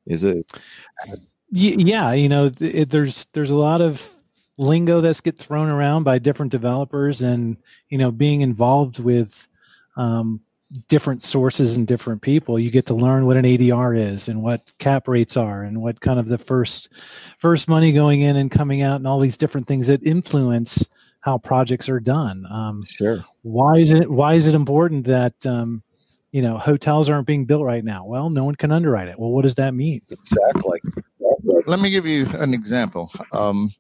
Is 0.06 0.22
it? 0.22 0.52
Yeah 1.50 2.12
you 2.12 2.28
know 2.28 2.50
it, 2.60 2.90
there's 2.90 3.26
there's 3.32 3.50
a 3.50 3.56
lot 3.56 3.80
of 3.80 4.02
lingo 4.56 5.00
that's 5.00 5.20
get 5.20 5.36
thrown 5.38 5.68
around 5.68 6.04
by 6.04 6.18
different 6.18 6.52
developers 6.52 7.22
and 7.22 7.56
you 7.88 7.98
know 7.98 8.10
being 8.10 8.40
involved 8.40 8.98
with 8.98 9.46
um, 9.96 10.40
different 10.88 11.22
sources 11.22 11.76
and 11.76 11.86
different 11.86 12.22
people 12.22 12.58
you 12.58 12.70
get 12.70 12.86
to 12.86 12.94
learn 12.94 13.26
what 13.26 13.36
an 13.36 13.44
adr 13.44 14.12
is 14.12 14.28
and 14.28 14.42
what 14.42 14.72
cap 14.78 15.06
rates 15.06 15.36
are 15.36 15.62
and 15.62 15.80
what 15.80 16.00
kind 16.00 16.18
of 16.18 16.26
the 16.26 16.38
first 16.38 16.88
first 17.38 17.68
money 17.68 17.92
going 17.92 18.22
in 18.22 18.36
and 18.36 18.50
coming 18.50 18.82
out 18.82 18.96
and 18.96 19.06
all 19.06 19.20
these 19.20 19.36
different 19.36 19.66
things 19.66 19.86
that 19.86 20.04
influence 20.04 20.88
how 21.24 21.38
projects 21.38 21.88
are 21.88 22.00
done. 22.00 22.44
Um, 22.50 22.84
sure. 22.84 23.24
why 23.40 23.78
is 23.78 23.92
it 23.94 24.10
why 24.10 24.34
is 24.34 24.46
it 24.46 24.54
important 24.54 25.06
that 25.06 25.34
um, 25.46 25.82
you 26.32 26.42
know 26.42 26.58
hotels 26.58 27.08
aren't 27.08 27.26
being 27.26 27.46
built 27.46 27.62
right 27.62 27.82
now? 27.82 28.04
Well 28.04 28.28
no 28.28 28.44
one 28.44 28.56
can 28.56 28.70
underwrite 28.70 29.08
it. 29.08 29.18
Well 29.18 29.30
what 29.30 29.42
does 29.42 29.54
that 29.54 29.72
mean? 29.72 30.02
Exactly. 30.10 30.80
Let 31.66 31.80
me 31.80 31.88
give 31.88 32.04
you 32.04 32.26
an 32.34 32.52
example. 32.52 33.10
Um, 33.32 33.70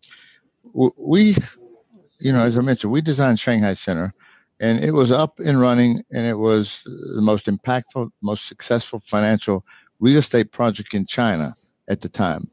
we, 0.72 1.36
you 2.18 2.32
know, 2.32 2.40
as 2.40 2.56
I 2.56 2.62
mentioned, 2.62 2.90
we 2.90 3.02
designed 3.02 3.38
Shanghai 3.38 3.74
Center, 3.74 4.14
and 4.60 4.84
it 4.84 4.92
was 4.92 5.10
up 5.10 5.40
and 5.40 5.60
running, 5.60 6.04
and 6.12 6.26
it 6.26 6.38
was 6.38 6.82
the 6.84 7.22
most 7.22 7.46
impactful, 7.46 8.10
most 8.22 8.46
successful 8.46 9.00
financial 9.00 9.64
real 10.00 10.18
estate 10.18 10.52
project 10.52 10.94
in 10.94 11.06
China 11.06 11.54
at 11.88 12.00
the 12.00 12.08
time. 12.08 12.48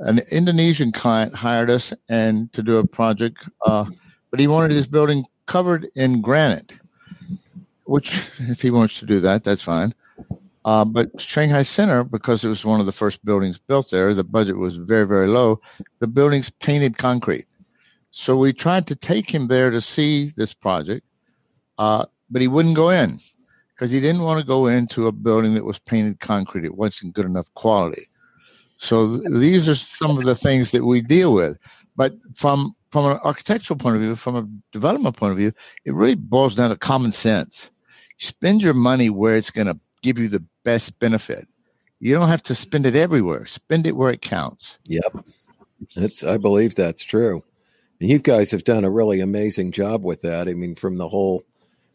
An 0.00 0.20
Indonesian 0.30 0.92
client 0.92 1.34
hired 1.34 1.70
us 1.70 1.92
and 2.08 2.52
to 2.52 2.62
do 2.62 2.78
a 2.78 2.86
project, 2.86 3.48
uh, 3.66 3.84
but 4.30 4.40
he 4.40 4.46
wanted 4.46 4.70
his 4.70 4.86
building 4.86 5.24
covered 5.46 5.88
in 5.96 6.20
granite, 6.20 6.72
which 7.84 8.22
if 8.40 8.62
he 8.62 8.70
wants 8.70 8.98
to 9.00 9.06
do 9.06 9.20
that, 9.20 9.42
that's 9.42 9.62
fine. 9.62 9.92
Uh, 10.64 10.84
but 10.84 11.08
Shanghai 11.20 11.62
Center, 11.62 12.04
because 12.04 12.44
it 12.44 12.48
was 12.48 12.64
one 12.64 12.78
of 12.78 12.86
the 12.86 12.92
first 12.92 13.24
buildings 13.24 13.58
built 13.58 13.90
there, 13.90 14.12
the 14.12 14.22
budget 14.22 14.58
was 14.58 14.76
very, 14.76 15.06
very 15.06 15.26
low. 15.26 15.60
The 16.00 16.06
building's 16.06 16.50
painted 16.50 16.98
concrete. 16.98 17.46
So 18.10 18.36
we 18.36 18.52
tried 18.52 18.86
to 18.88 18.94
take 18.94 19.30
him 19.30 19.48
there 19.48 19.70
to 19.70 19.80
see 19.80 20.30
this 20.36 20.52
project, 20.52 21.06
uh, 21.78 22.06
but 22.30 22.42
he 22.42 22.48
wouldn't 22.48 22.76
go 22.76 22.90
in 22.90 23.18
because 23.74 23.90
he 23.90 24.00
didn't 24.00 24.22
want 24.22 24.40
to 24.40 24.46
go 24.46 24.66
into 24.66 25.06
a 25.06 25.12
building 25.12 25.54
that 25.54 25.64
was 25.64 25.78
painted 25.78 26.20
concrete. 26.20 26.64
It 26.64 26.76
wasn't 26.76 27.14
good 27.14 27.26
enough 27.26 27.52
quality. 27.54 28.02
So 28.76 29.18
th- 29.18 29.30
these 29.30 29.68
are 29.68 29.74
some 29.74 30.18
of 30.18 30.24
the 30.24 30.34
things 30.34 30.70
that 30.72 30.84
we 30.84 31.00
deal 31.00 31.34
with. 31.34 31.58
But 31.96 32.14
from 32.34 32.74
from 32.90 33.04
an 33.04 33.18
architectural 33.22 33.76
point 33.76 33.96
of 33.96 34.02
view, 34.02 34.16
from 34.16 34.36
a 34.36 34.48
development 34.72 35.16
point 35.16 35.32
of 35.32 35.38
view, 35.38 35.52
it 35.84 35.92
really 35.92 36.14
boils 36.14 36.54
down 36.54 36.70
to 36.70 36.76
common 36.76 37.12
sense. 37.12 37.70
Spend 38.18 38.62
your 38.62 38.74
money 38.74 39.10
where 39.10 39.36
it's 39.36 39.50
going 39.50 39.66
to 39.66 39.78
give 40.02 40.18
you 40.18 40.28
the 40.28 40.42
best 40.64 40.98
benefit. 40.98 41.46
You 42.00 42.14
don't 42.14 42.28
have 42.28 42.42
to 42.44 42.54
spend 42.54 42.86
it 42.86 42.94
everywhere. 42.94 43.46
Spend 43.46 43.86
it 43.86 43.96
where 43.96 44.10
it 44.10 44.22
counts. 44.22 44.78
Yep. 44.84 45.24
That's 45.96 46.24
I 46.24 46.36
believe 46.36 46.74
that's 46.74 47.02
true. 47.02 47.42
And 48.00 48.08
you 48.08 48.18
guys 48.18 48.50
have 48.52 48.64
done 48.64 48.84
a 48.84 48.90
really 48.90 49.20
amazing 49.20 49.72
job 49.72 50.04
with 50.04 50.22
that. 50.22 50.48
I 50.48 50.54
mean, 50.54 50.76
from 50.76 50.96
the 50.96 51.08
whole 51.08 51.44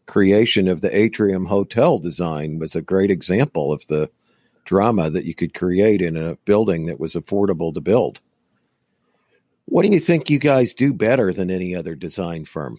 creation 0.06 0.68
of 0.68 0.80
the 0.80 0.96
atrium 0.96 1.46
hotel 1.46 1.98
design 1.98 2.58
was 2.58 2.76
a 2.76 2.82
great 2.82 3.10
example 3.10 3.72
of 3.72 3.86
the 3.86 4.10
drama 4.64 5.10
that 5.10 5.24
you 5.24 5.34
could 5.34 5.54
create 5.54 6.02
in 6.02 6.16
a 6.16 6.36
building 6.44 6.86
that 6.86 7.00
was 7.00 7.14
affordable 7.14 7.72
to 7.74 7.80
build. 7.80 8.20
What 9.66 9.84
do 9.84 9.92
you 9.92 10.00
think 10.00 10.30
you 10.30 10.38
guys 10.38 10.74
do 10.74 10.92
better 10.92 11.32
than 11.32 11.50
any 11.50 11.74
other 11.74 11.94
design 11.94 12.44
firm? 12.44 12.78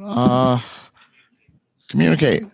Uh, 0.00 0.60
communicate. 1.88 2.44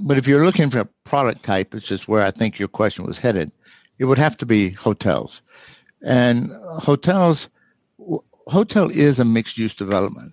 But 0.00 0.18
if 0.18 0.26
you're 0.26 0.44
looking 0.44 0.70
for 0.70 0.80
a 0.80 0.88
product 1.04 1.42
type, 1.42 1.72
which 1.72 1.92
is 1.92 2.08
where 2.08 2.24
I 2.24 2.30
think 2.30 2.58
your 2.58 2.68
question 2.68 3.06
was 3.06 3.18
headed, 3.18 3.52
it 3.98 4.04
would 4.06 4.18
have 4.18 4.36
to 4.38 4.46
be 4.46 4.70
hotels. 4.70 5.42
And 6.02 6.50
hotels, 6.64 7.48
hotel 8.46 8.90
is 8.90 9.20
a 9.20 9.24
mixed 9.24 9.58
use 9.58 9.74
development, 9.74 10.32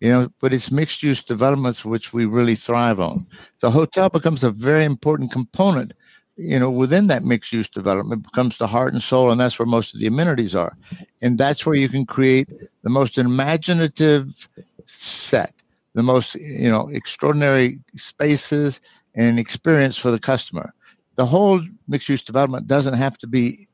you 0.00 0.10
know, 0.10 0.28
but 0.40 0.52
it's 0.52 0.70
mixed 0.70 1.02
use 1.02 1.22
developments 1.22 1.84
which 1.84 2.12
we 2.12 2.26
really 2.26 2.54
thrive 2.54 3.00
on. 3.00 3.26
The 3.60 3.70
hotel 3.70 4.08
becomes 4.08 4.44
a 4.44 4.50
very 4.50 4.84
important 4.84 5.32
component, 5.32 5.92
you 6.36 6.58
know, 6.58 6.70
within 6.70 7.08
that 7.08 7.24
mixed 7.24 7.52
use 7.52 7.68
development 7.68 8.22
becomes 8.22 8.58
the 8.58 8.66
heart 8.66 8.92
and 8.92 9.02
soul, 9.02 9.30
and 9.30 9.40
that's 9.40 9.58
where 9.58 9.66
most 9.66 9.94
of 9.94 10.00
the 10.00 10.06
amenities 10.06 10.54
are. 10.54 10.76
And 11.20 11.36
that's 11.38 11.66
where 11.66 11.74
you 11.74 11.88
can 11.88 12.06
create 12.06 12.48
the 12.82 12.90
most 12.90 13.18
imaginative 13.18 14.48
set 14.86 15.52
the 15.98 16.02
most 16.04 16.36
you 16.36 16.70
know 16.70 16.88
extraordinary 16.88 17.80
spaces 17.96 18.80
and 19.16 19.38
experience 19.38 19.96
for 19.98 20.12
the 20.12 20.20
customer. 20.20 20.72
The 21.16 21.26
whole 21.26 21.60
mixed 21.88 22.08
use 22.08 22.22
development 22.22 22.68
doesn't 22.68 22.94
have 22.94 23.18
to 23.18 23.26
be 23.26 23.66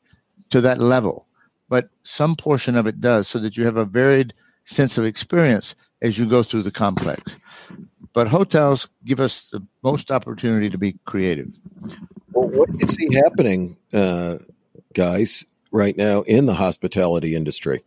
to 0.49 0.63
that 0.63 0.81
level, 0.81 1.24
but 1.69 1.89
some 2.03 2.37
portion 2.37 2.77
of 2.77 2.87
it 2.87 3.01
does 3.01 3.29
so 3.29 3.39
that 3.41 3.57
you 3.57 3.65
have 3.65 3.77
a 3.77 3.85
varied 3.85 4.35
sense 4.65 4.99
of 4.99 5.05
experience 5.05 5.75
as 6.03 6.19
you 6.19 6.27
go 6.27 6.43
through 6.43 6.63
the 6.63 6.71
complex. 6.71 7.37
But 8.13 8.29
hotels 8.29 8.89
give 9.05 9.21
us 9.21 9.51
the 9.51 9.67
most 9.83 10.11
opportunity 10.11 10.71
to 10.71 10.79
be 10.79 10.97
creative. 11.05 11.59
Well, 12.33 12.49
what 12.49 12.71
do 12.71 12.79
you 12.81 12.87
see 12.87 13.15
happening, 13.15 13.77
uh, 13.93 14.39
guys, 14.93 15.45
right 15.73 15.97
now 15.97 16.23
in 16.23 16.47
the 16.47 16.55
hospitality 16.55 17.35
industry? 17.35 17.83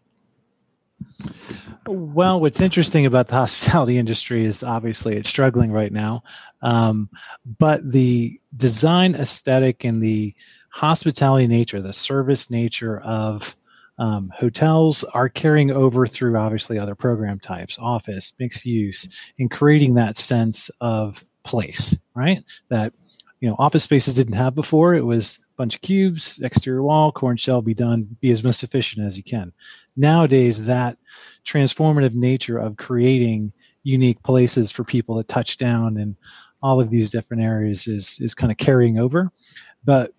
Well, 1.85 2.39
what's 2.39 2.59
interesting 2.59 3.05
about 3.05 3.27
the 3.27 3.35
hospitality 3.45 3.97
industry 3.97 4.45
is 4.45 4.63
obviously 4.63 5.15
it's 5.15 5.29
struggling 5.29 5.71
right 5.71 5.91
now, 5.91 6.23
um, 6.61 7.09
but 7.57 7.89
the 7.89 8.39
design 8.55 9.15
aesthetic 9.15 9.85
and 9.85 10.01
the 10.01 10.35
hospitality 10.69 11.47
nature, 11.47 11.81
the 11.81 11.93
service 11.93 12.49
nature 12.49 12.99
of 12.99 13.55
um, 13.99 14.31
hotels 14.35 15.03
are 15.03 15.29
carrying 15.29 15.71
over 15.71 16.05
through 16.05 16.37
obviously 16.37 16.77
other 16.77 16.95
program 16.95 17.39
types, 17.39 17.77
office, 17.79 18.33
mixed 18.39 18.65
use, 18.65 19.09
and 19.39 19.49
creating 19.49 19.95
that 19.95 20.17
sense 20.17 20.69
of 20.81 21.23
place, 21.43 21.95
right? 22.13 22.43
That 22.69 22.93
you 23.39 23.49
know 23.49 23.55
office 23.57 23.83
spaces 23.83 24.15
didn't 24.15 24.33
have 24.33 24.55
before. 24.55 24.93
It 24.93 25.05
was 25.05 25.39
a 25.41 25.55
bunch 25.57 25.75
of 25.75 25.81
cubes, 25.81 26.39
exterior 26.41 26.83
wall, 26.83 27.11
core 27.11 27.31
and 27.31 27.39
shell, 27.39 27.61
be 27.61 27.73
done, 27.73 28.07
be 28.21 28.31
as 28.31 28.43
most 28.43 28.63
efficient 28.63 29.05
as 29.05 29.17
you 29.17 29.23
can. 29.23 29.51
Nowadays, 29.95 30.65
that 30.65 30.97
transformative 31.45 32.13
nature 32.13 32.59
of 32.59 32.77
creating 32.77 33.51
unique 33.83 34.21
places 34.21 34.69
for 34.69 34.83
people 34.83 35.17
to 35.17 35.23
touch 35.23 35.57
down 35.57 35.97
and 35.97 36.15
all 36.61 36.81
of 36.81 36.89
these 36.89 37.09
different 37.09 37.41
areas 37.41 37.87
is 37.87 38.19
is 38.21 38.35
kind 38.35 38.51
of 38.51 38.57
carrying 38.57 38.99
over. 38.99 39.31
But 39.83 40.13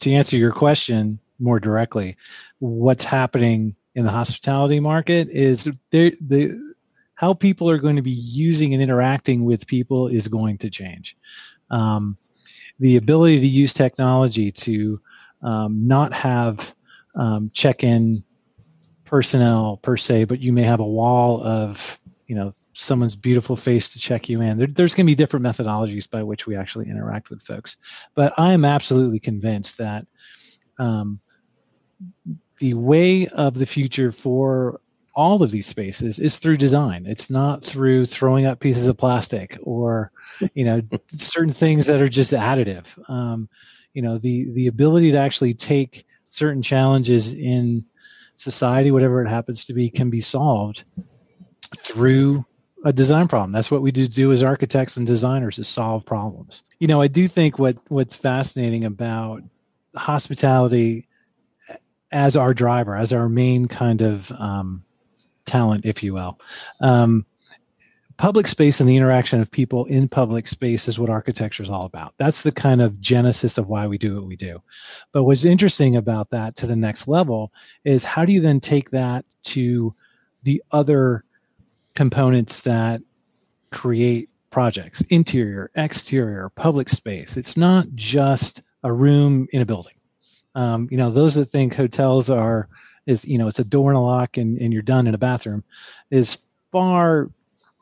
to 0.00 0.12
answer 0.12 0.36
your 0.36 0.52
question 0.52 1.18
more 1.38 1.60
directly, 1.60 2.16
what's 2.58 3.04
happening 3.04 3.76
in 3.94 4.04
the 4.04 4.10
hospitality 4.10 4.80
market 4.80 5.28
is 5.28 5.70
the 5.90 6.74
how 7.14 7.32
people 7.32 7.70
are 7.70 7.78
going 7.78 7.96
to 7.96 8.02
be 8.02 8.10
using 8.10 8.74
and 8.74 8.82
interacting 8.82 9.44
with 9.44 9.66
people 9.66 10.08
is 10.08 10.28
going 10.28 10.58
to 10.58 10.70
change. 10.70 11.16
Um, 11.70 12.16
the 12.80 12.96
ability 12.96 13.40
to 13.40 13.46
use 13.46 13.72
technology 13.72 14.50
to 14.50 15.00
um, 15.42 15.86
not 15.86 16.12
have 16.12 16.74
um, 17.14 17.50
check-in 17.54 18.24
personnel 19.04 19.76
per 19.76 19.96
se, 19.96 20.24
but 20.24 20.40
you 20.40 20.52
may 20.52 20.64
have 20.64 20.80
a 20.80 20.86
wall 20.86 21.42
of 21.44 22.00
you 22.26 22.34
know 22.34 22.52
someone's 22.72 23.14
beautiful 23.14 23.56
face 23.56 23.90
to 23.90 24.00
check 24.00 24.28
you 24.28 24.40
in. 24.40 24.58
There, 24.58 24.66
there's 24.66 24.94
going 24.94 25.06
to 25.06 25.10
be 25.10 25.14
different 25.14 25.46
methodologies 25.46 26.10
by 26.10 26.24
which 26.24 26.46
we 26.46 26.56
actually 26.56 26.90
interact 26.90 27.30
with 27.30 27.42
folks, 27.42 27.76
but 28.14 28.32
I 28.36 28.52
am 28.52 28.64
absolutely 28.64 29.20
convinced 29.20 29.78
that 29.78 30.06
um, 30.78 31.20
the 32.58 32.74
way 32.74 33.26
of 33.28 33.54
the 33.54 33.66
future 33.66 34.12
for 34.12 34.80
all 35.14 35.42
of 35.42 35.50
these 35.50 35.66
spaces 35.66 36.18
is 36.18 36.38
through 36.38 36.56
design. 36.56 37.04
It's 37.06 37.30
not 37.30 37.64
through 37.64 38.06
throwing 38.06 38.46
up 38.46 38.60
pieces 38.60 38.88
of 38.88 38.98
plastic 38.98 39.58
or 39.62 40.10
you 40.54 40.64
know 40.64 40.82
certain 41.08 41.52
things 41.52 41.86
that 41.86 42.00
are 42.00 42.08
just 42.08 42.32
additive. 42.32 42.86
Um, 43.08 43.48
you 43.92 44.02
know 44.02 44.18
the 44.18 44.50
the 44.52 44.66
ability 44.66 45.12
to 45.12 45.18
actually 45.18 45.54
take 45.54 46.04
certain 46.28 46.62
challenges 46.62 47.32
in 47.32 47.84
society 48.36 48.90
whatever 48.90 49.22
it 49.22 49.28
happens 49.28 49.64
to 49.64 49.72
be 49.72 49.88
can 49.88 50.10
be 50.10 50.20
solved 50.20 50.82
through 51.78 52.44
a 52.84 52.92
design 52.92 53.28
problem. 53.28 53.52
That's 53.52 53.70
what 53.70 53.80
we 53.80 53.92
do, 53.92 54.06
do 54.08 54.32
as 54.32 54.42
architects 54.42 54.96
and 54.96 55.06
designers 55.06 55.58
is 55.58 55.68
solve 55.68 56.04
problems. 56.04 56.64
You 56.80 56.88
know 56.88 57.00
i 57.00 57.08
do 57.08 57.28
think 57.28 57.58
what 57.58 57.78
what's 57.88 58.16
fascinating 58.16 58.84
about 58.84 59.42
hospitality 59.96 61.08
as 62.12 62.36
our 62.36 62.54
driver 62.54 62.96
as 62.96 63.12
our 63.12 63.28
main 63.28 63.66
kind 63.66 64.00
of 64.00 64.30
um, 64.32 64.84
talent 65.46 65.84
if 65.84 66.02
you 66.02 66.14
will 66.14 66.38
um, 66.80 67.26
public 68.16 68.46
space 68.46 68.80
and 68.80 68.88
the 68.88 68.96
interaction 68.96 69.40
of 69.40 69.50
people 69.50 69.84
in 69.86 70.08
public 70.08 70.46
space 70.46 70.88
is 70.88 70.98
what 70.98 71.10
architecture 71.10 71.62
is 71.62 71.70
all 71.70 71.84
about. 71.84 72.14
That's 72.16 72.42
the 72.42 72.52
kind 72.52 72.80
of 72.80 73.00
genesis 73.00 73.58
of 73.58 73.68
why 73.68 73.86
we 73.86 73.98
do 73.98 74.14
what 74.14 74.26
we 74.26 74.36
do. 74.36 74.62
But 75.12 75.24
what's 75.24 75.44
interesting 75.44 75.96
about 75.96 76.30
that 76.30 76.56
to 76.56 76.66
the 76.66 76.76
next 76.76 77.08
level 77.08 77.52
is 77.84 78.04
how 78.04 78.24
do 78.24 78.32
you 78.32 78.40
then 78.40 78.60
take 78.60 78.90
that 78.90 79.24
to 79.44 79.94
the 80.42 80.62
other 80.70 81.24
components 81.94 82.62
that 82.62 83.00
create 83.70 84.28
projects 84.50 85.00
interior, 85.10 85.70
exterior, 85.74 86.48
public 86.50 86.88
space? 86.88 87.36
It's 87.36 87.56
not 87.56 87.86
just 87.94 88.62
a 88.84 88.92
room 88.92 89.48
in 89.52 89.62
a 89.62 89.66
building. 89.66 89.94
Um, 90.54 90.86
you 90.90 90.98
know, 90.98 91.10
those 91.10 91.34
that 91.34 91.50
think 91.50 91.74
hotels 91.74 92.30
are 92.30 92.68
is 93.06 93.24
you 93.24 93.38
know 93.38 93.48
it's 93.48 93.58
a 93.58 93.64
door 93.64 93.90
and 93.90 93.98
a 93.98 94.00
lock 94.00 94.36
and, 94.36 94.58
and 94.60 94.72
you're 94.72 94.82
done 94.82 95.06
in 95.06 95.14
a 95.14 95.18
bathroom 95.18 95.64
is 96.10 96.38
far 96.70 97.30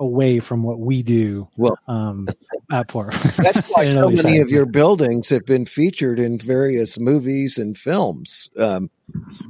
away 0.00 0.40
from 0.40 0.62
what 0.62 0.80
we 0.80 1.02
do 1.02 1.49
well 1.56 1.78
um, 1.87 2.26
at. 2.73 2.88
That's 2.88 3.68
why 3.68 3.88
so 3.88 4.09
many 4.09 4.38
of 4.38 4.50
your 4.50 4.66
buildings 4.66 5.28
have 5.28 5.44
been 5.44 5.66
featured 5.66 6.18
in 6.18 6.38
various 6.38 6.99
movies 6.99 7.59
and 7.59 7.76
films. 7.76 8.49
Um, 8.59 8.90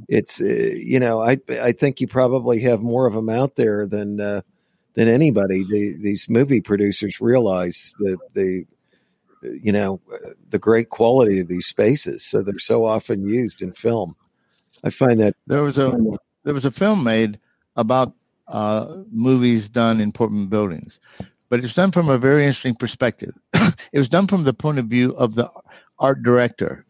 it's 0.09 0.41
uh, 0.41 0.45
you 0.45 0.99
know 0.99 1.21
I 1.21 1.37
I 1.49 1.71
think 1.71 2.01
you 2.01 2.07
probably 2.07 2.59
have 2.61 2.81
more 2.81 3.07
of 3.07 3.13
them 3.13 3.29
out 3.29 3.55
there 3.55 3.87
than 3.87 4.19
uh, 4.19 4.41
than 4.93 5.07
anybody. 5.07 5.63
The, 5.63 5.95
these 5.97 6.27
movie 6.29 6.61
producers 6.61 7.21
realize 7.21 7.93
the 7.97 8.17
the 8.33 8.65
you 9.61 9.71
know 9.71 9.99
the 10.49 10.59
great 10.59 10.89
quality 10.89 11.39
of 11.39 11.47
these 11.47 11.65
spaces, 11.65 12.23
so 12.23 12.41
they're 12.41 12.59
so 12.59 12.85
often 12.85 13.25
used 13.25 13.61
in 13.61 13.73
film. 13.73 14.15
I 14.83 14.89
find 14.89 15.19
that 15.19 15.35
there 15.47 15.63
was 15.63 15.77
a 15.77 15.95
there 16.43 16.53
was 16.53 16.65
a 16.65 16.71
film 16.71 17.03
made 17.03 17.39
about 17.75 18.13
uh, 18.47 18.97
movies 19.11 19.69
done 19.69 19.99
in 19.99 20.11
Portman 20.11 20.47
buildings, 20.47 20.99
but 21.49 21.63
it's 21.63 21.75
done 21.75 21.91
from 21.91 22.09
a 22.09 22.17
very 22.17 22.45
interesting 22.45 22.75
perspective. 22.75 23.33
it 23.53 23.99
was 23.99 24.09
done 24.09 24.27
from 24.27 24.43
the 24.43 24.53
point 24.53 24.79
of 24.79 24.85
view 24.85 25.15
of 25.15 25.35
the 25.35 25.49
art 25.99 26.23
director. 26.23 26.85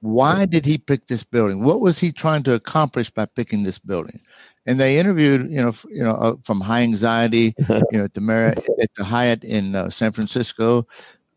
Why 0.00 0.44
did 0.44 0.66
he 0.66 0.76
pick 0.76 1.06
this 1.06 1.24
building? 1.24 1.62
What 1.62 1.80
was 1.80 1.98
he 1.98 2.12
trying 2.12 2.42
to 2.42 2.52
accomplish 2.52 3.08
by 3.08 3.24
picking 3.24 3.62
this 3.62 3.78
building? 3.78 4.20
And 4.66 4.78
they 4.78 4.98
interviewed, 4.98 5.50
you 5.50 5.62
know, 5.62 5.72
you 5.88 6.04
know, 6.04 6.14
uh, 6.16 6.36
from 6.42 6.60
high 6.60 6.82
anxiety, 6.82 7.54
you 7.68 7.98
know, 7.98 8.04
at 8.04 8.12
the 8.12 8.20
Marriott, 8.20 8.68
at 8.82 8.94
the 8.96 9.04
Hyatt 9.04 9.44
in 9.44 9.74
uh, 9.74 9.88
San 9.88 10.12
Francisco, 10.12 10.86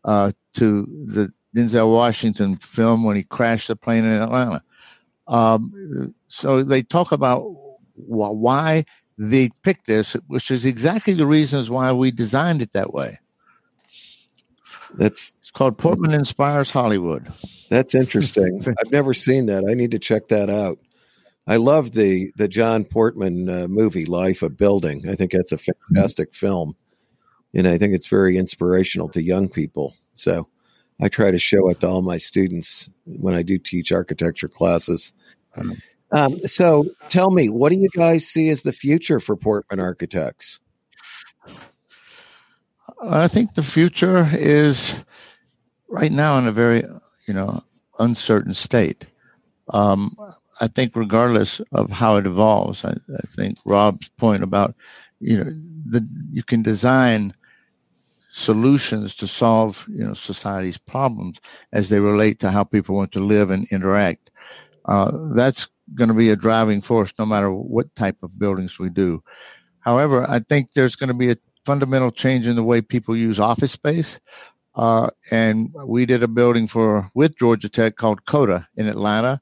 uh, 0.04 0.32
to 0.54 0.86
the 1.04 1.32
Denzel 1.56 1.92
Washington 1.92 2.56
film 2.56 3.04
when 3.04 3.16
he 3.16 3.22
crashed 3.22 3.68
the 3.68 3.76
plane 3.76 4.04
in 4.04 4.22
Atlanta. 4.22 4.62
Um, 5.26 6.14
so 6.28 6.62
they 6.62 6.82
talk 6.82 7.12
about 7.12 7.44
why 7.94 8.84
they 9.18 9.50
picked 9.62 9.86
this, 9.86 10.12
which 10.26 10.50
is 10.50 10.64
exactly 10.64 11.14
the 11.14 11.26
reasons 11.26 11.68
why 11.68 11.92
we 11.92 12.10
designed 12.10 12.62
it 12.62 12.72
that 12.72 12.92
way. 12.92 13.18
That's 14.94 15.34
it's 15.40 15.50
called 15.50 15.76
Portman 15.76 16.14
Inspires 16.14 16.70
Hollywood. 16.70 17.30
That's 17.68 17.94
interesting. 17.94 18.64
I've 18.80 18.90
never 18.90 19.12
seen 19.12 19.46
that. 19.46 19.64
I 19.68 19.74
need 19.74 19.90
to 19.90 19.98
check 19.98 20.28
that 20.28 20.48
out. 20.48 20.78
I 21.46 21.56
love 21.56 21.92
the 21.92 22.30
the 22.36 22.48
John 22.48 22.84
Portman 22.84 23.48
uh, 23.48 23.68
movie 23.68 24.06
Life 24.06 24.42
of 24.42 24.56
Building. 24.56 25.08
I 25.08 25.14
think 25.14 25.32
that's 25.32 25.52
a 25.52 25.58
fantastic 25.58 26.34
film, 26.34 26.76
and 27.54 27.66
I 27.66 27.78
think 27.78 27.94
it's 27.94 28.06
very 28.06 28.36
inspirational 28.36 29.08
to 29.10 29.22
young 29.22 29.48
people. 29.48 29.94
So 30.14 30.48
I 31.00 31.08
try 31.08 31.30
to 31.30 31.38
show 31.38 31.68
it 31.70 31.80
to 31.80 31.88
all 31.88 32.02
my 32.02 32.16
students 32.16 32.88
when 33.04 33.34
I 33.34 33.42
do 33.42 33.58
teach 33.58 33.92
architecture 33.92 34.48
classes. 34.48 35.12
Um, 36.12 36.38
so 36.46 36.86
tell 37.08 37.30
me, 37.30 37.48
what 37.48 37.72
do 37.72 37.78
you 37.78 37.88
guys 37.94 38.26
see 38.26 38.48
as 38.48 38.62
the 38.62 38.72
future 38.72 39.20
for 39.20 39.36
Portman 39.36 39.80
Architects? 39.80 40.60
I 43.02 43.28
think 43.28 43.54
the 43.54 43.62
future 43.62 44.28
is 44.32 44.96
right 45.88 46.10
now 46.10 46.38
in 46.38 46.46
a 46.46 46.52
very, 46.52 46.84
you 47.26 47.34
know, 47.34 47.62
uncertain 47.98 48.54
state. 48.54 49.06
Um, 49.70 50.16
I 50.60 50.66
think 50.66 50.96
regardless 50.96 51.60
of 51.72 51.90
how 51.90 52.16
it 52.16 52.26
evolves, 52.26 52.84
I, 52.84 52.90
I, 52.90 53.26
think 53.36 53.58
Rob's 53.64 54.08
point 54.16 54.42
about, 54.42 54.74
you 55.20 55.36
know, 55.36 55.50
the, 55.90 56.08
you 56.30 56.42
can 56.42 56.62
design 56.62 57.34
solutions 58.30 59.14
to 59.16 59.26
solve, 59.26 59.84
you 59.88 60.04
know, 60.04 60.14
society's 60.14 60.78
problems 60.78 61.40
as 61.72 61.88
they 61.88 62.00
relate 62.00 62.38
to 62.40 62.50
how 62.50 62.64
people 62.64 62.96
want 62.96 63.12
to 63.12 63.20
live 63.20 63.50
and 63.50 63.66
interact. 63.72 64.30
Uh, 64.84 65.10
that's 65.34 65.68
going 65.94 66.08
to 66.08 66.14
be 66.14 66.30
a 66.30 66.36
driving 66.36 66.80
force 66.80 67.12
no 67.18 67.26
matter 67.26 67.52
what 67.52 67.94
type 67.94 68.16
of 68.22 68.38
buildings 68.38 68.78
we 68.78 68.90
do. 68.90 69.22
However, 69.80 70.28
I 70.28 70.40
think 70.40 70.72
there's 70.72 70.96
going 70.96 71.08
to 71.08 71.14
be 71.14 71.30
a 71.30 71.36
fundamental 71.64 72.10
change 72.10 72.46
in 72.46 72.56
the 72.56 72.62
way 72.62 72.80
people 72.80 73.16
use 73.16 73.40
office 73.40 73.72
space. 73.72 74.20
Uh, 74.74 75.10
and 75.30 75.74
we 75.84 76.06
did 76.06 76.22
a 76.22 76.28
building 76.28 76.68
for 76.68 77.10
with 77.14 77.36
Georgia 77.38 77.68
Tech 77.68 77.96
called 77.96 78.24
Coda 78.26 78.68
in 78.76 78.86
Atlanta. 78.86 79.40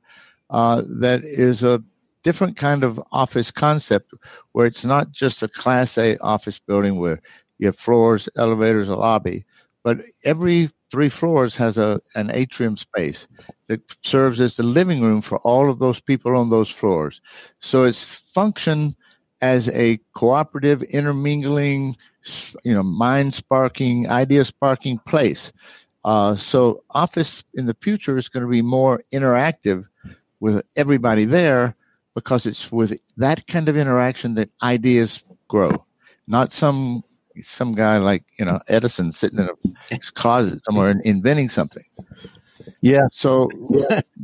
Uh, 0.48 0.82
that 1.00 1.24
is 1.24 1.62
a 1.62 1.82
different 2.22 2.56
kind 2.56 2.82
of 2.82 3.00
office 3.12 3.50
concept 3.50 4.12
where 4.52 4.66
it's 4.66 4.84
not 4.84 5.12
just 5.12 5.42
a 5.42 5.48
class 5.48 5.98
A 5.98 6.16
office 6.18 6.58
building 6.58 6.98
where 6.98 7.20
you 7.58 7.66
have 7.66 7.76
floors, 7.76 8.28
elevators, 8.36 8.88
a 8.88 8.96
lobby, 8.96 9.44
but 9.82 10.00
every 10.24 10.70
three 10.90 11.08
floors 11.08 11.56
has 11.56 11.78
a 11.78 12.00
an 12.14 12.30
atrium 12.32 12.76
space 12.76 13.28
that 13.68 13.80
serves 14.02 14.40
as 14.40 14.56
the 14.56 14.62
living 14.62 15.02
room 15.02 15.20
for 15.20 15.38
all 15.38 15.70
of 15.70 15.78
those 15.78 16.00
people 16.00 16.36
on 16.36 16.50
those 16.50 16.70
floors. 16.70 17.20
So 17.60 17.84
it's 17.84 18.14
function 18.14 18.96
as 19.40 19.68
a 19.68 19.98
cooperative, 20.14 20.82
intermingling, 20.84 21.96
you 22.64 22.74
know, 22.74 22.82
mind 22.82 23.34
sparking, 23.34 24.08
idea 24.08 24.44
sparking 24.44 24.98
place. 25.06 25.52
Uh, 26.04 26.36
so 26.36 26.82
office 26.90 27.44
in 27.54 27.66
the 27.66 27.76
future 27.80 28.16
is 28.16 28.28
going 28.28 28.44
to 28.44 28.50
be 28.50 28.62
more 28.62 29.02
interactive 29.12 29.84
with 30.40 30.64
everybody 30.76 31.24
there 31.24 31.74
because 32.14 32.46
it's 32.46 32.70
with 32.72 32.98
that 33.16 33.46
kind 33.46 33.68
of 33.68 33.76
interaction 33.76 34.34
that 34.34 34.50
ideas 34.62 35.22
grow, 35.48 35.84
not 36.26 36.52
some 36.52 37.02
some 37.42 37.74
guy 37.74 37.98
like 37.98 38.24
you 38.38 38.44
know 38.44 38.60
Edison 38.68 39.12
sitting 39.12 39.38
in 39.38 39.48
a 39.48 39.98
closet 40.14 40.64
somewhere 40.64 40.90
and 40.90 41.04
inventing 41.04 41.48
something. 41.48 41.84
Yeah. 42.80 43.08
So 43.12 43.48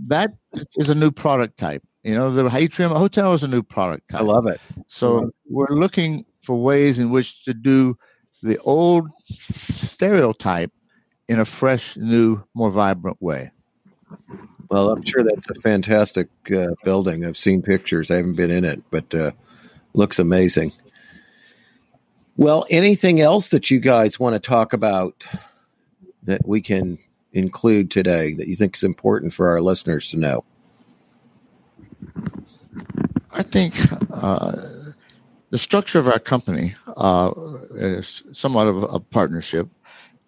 that 0.06 0.32
is 0.76 0.90
a 0.90 0.94
new 0.94 1.10
product 1.10 1.58
type. 1.58 1.82
You 2.02 2.14
know, 2.14 2.30
the 2.30 2.54
atrium 2.54 2.92
hotel 2.92 3.32
is 3.32 3.42
a 3.42 3.48
new 3.48 3.62
product 3.62 4.08
type. 4.10 4.20
I 4.20 4.24
love 4.24 4.46
it. 4.46 4.60
So 4.88 5.30
we're 5.48 5.68
looking 5.68 6.24
for 6.42 6.60
ways 6.60 6.98
in 6.98 7.10
which 7.10 7.44
to 7.44 7.54
do 7.54 7.96
the 8.42 8.58
old 8.58 9.08
stereotype 9.28 10.72
in 11.28 11.38
a 11.38 11.44
fresh, 11.44 11.96
new, 11.96 12.42
more 12.54 12.70
vibrant 12.70 13.22
way. 13.22 13.52
Well, 14.68 14.90
I'm 14.90 15.02
sure 15.02 15.22
that's 15.22 15.48
a 15.50 15.54
fantastic 15.54 16.28
uh, 16.54 16.74
building. 16.82 17.24
I've 17.24 17.36
seen 17.36 17.62
pictures. 17.62 18.10
I 18.10 18.16
haven't 18.16 18.36
been 18.36 18.50
in 18.50 18.64
it, 18.64 18.82
but 18.90 19.14
uh, 19.14 19.32
looks 19.94 20.18
amazing. 20.18 20.72
Well, 22.36 22.64
anything 22.70 23.20
else 23.20 23.48
that 23.50 23.70
you 23.70 23.78
guys 23.78 24.18
want 24.18 24.34
to 24.34 24.40
talk 24.40 24.72
about 24.72 25.24
that 26.22 26.46
we 26.46 26.60
can 26.60 26.98
include 27.32 27.90
today 27.90 28.34
that 28.34 28.48
you 28.48 28.54
think 28.54 28.76
is 28.76 28.82
important 28.82 29.32
for 29.32 29.48
our 29.48 29.60
listeners 29.60 30.10
to 30.10 30.16
know? 30.16 30.44
I 33.34 33.42
think 33.42 33.74
uh, 34.12 34.60
the 35.50 35.58
structure 35.58 35.98
of 35.98 36.08
our 36.08 36.18
company 36.18 36.74
uh, 36.96 37.32
is 37.74 38.22
somewhat 38.32 38.66
of 38.66 38.82
a 38.82 39.00
partnership, 39.00 39.68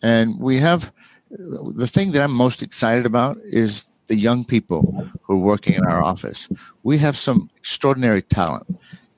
and 0.03 0.39
we 0.39 0.59
have 0.59 0.93
the 1.31 1.87
thing 1.87 2.13
that 2.13 2.23
I'm 2.23 2.33
most 2.33 2.63
excited 2.63 3.07
about 3.07 3.39
is 3.45 3.93
the 4.07 4.17
young 4.17 4.45
people 4.45 5.11
who 5.23 5.35
are 5.35 5.39
working 5.39 5.75
in 5.75 5.85
our 5.85 6.03
office. 6.03 6.49
We 6.83 6.99
have 6.99 7.17
some 7.17 7.51
extraordinary 7.57 8.23
talent. 8.23 8.67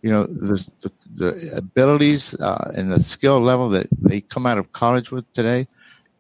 You 0.07 0.13
know, 0.13 0.25
the, 0.27 0.59
the, 0.83 0.91
the 1.21 1.57
abilities 1.57 2.35
uh, 2.35 2.73
and 2.77 2.93
the 2.93 3.03
skill 3.03 3.41
level 3.41 3.69
that 3.71 3.87
they 4.09 4.21
come 4.21 4.47
out 4.47 4.59
of 4.59 4.71
college 4.73 5.11
with 5.11 5.27
today 5.33 5.67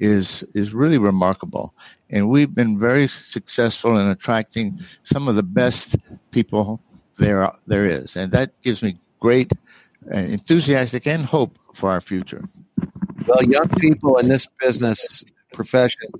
is 0.00 0.42
is 0.54 0.74
really 0.74 0.98
remarkable. 0.98 1.72
And 2.10 2.28
we've 2.28 2.54
been 2.54 2.78
very 2.78 3.06
successful 3.08 3.96
in 3.98 4.08
attracting 4.08 4.80
some 5.04 5.28
of 5.28 5.34
the 5.36 5.42
best 5.62 5.96
people 6.30 6.80
there 7.18 7.52
there 7.66 7.86
is, 7.86 8.16
and 8.16 8.32
that 8.32 8.48
gives 8.60 8.82
me 8.82 8.98
great 9.20 9.52
uh, 10.12 10.18
enthusiastic 10.18 11.06
and 11.06 11.24
hope 11.24 11.52
for 11.74 11.90
our 11.90 12.00
future. 12.00 12.42
Well, 13.26 13.42
young 13.44 13.68
people 13.84 14.18
in 14.18 14.28
this 14.28 14.46
business 14.60 15.24
profession 15.52 16.10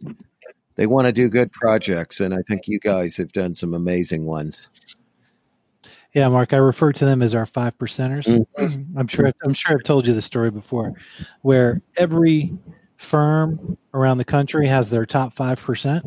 they 0.76 0.86
want 0.86 1.06
to 1.06 1.12
do 1.12 1.28
good 1.28 1.50
projects, 1.52 2.20
and 2.20 2.32
I 2.34 2.42
think 2.46 2.68
you 2.68 2.78
guys 2.78 3.16
have 3.16 3.32
done 3.32 3.54
some 3.54 3.74
amazing 3.74 4.26
ones. 4.26 4.70
Yeah, 6.16 6.28
Mark, 6.28 6.54
I 6.54 6.56
refer 6.56 6.92
to 6.94 7.04
them 7.04 7.20
as 7.20 7.34
our 7.34 7.44
five 7.44 7.76
percenters. 7.76 8.24
Mm-hmm. 8.24 8.98
I'm 8.98 9.06
sure 9.06 9.30
I'm 9.44 9.52
sure 9.52 9.76
I've 9.76 9.84
told 9.84 10.06
you 10.06 10.14
the 10.14 10.22
story 10.22 10.50
before, 10.50 10.94
where 11.42 11.82
every 11.98 12.56
firm 12.96 13.76
around 13.92 14.16
the 14.16 14.24
country 14.24 14.66
has 14.66 14.88
their 14.88 15.04
top 15.04 15.34
five 15.34 15.60
percent, 15.60 16.06